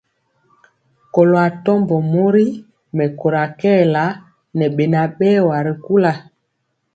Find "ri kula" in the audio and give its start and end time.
5.65-6.13